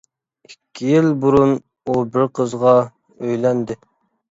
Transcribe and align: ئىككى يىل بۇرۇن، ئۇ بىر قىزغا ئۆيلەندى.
ئىككى 0.47 0.87
يىل 0.93 1.09
بۇرۇن، 1.25 1.53
ئۇ 1.59 1.99
بىر 2.17 2.27
قىزغا 2.41 2.75
ئۆيلەندى. 3.21 3.81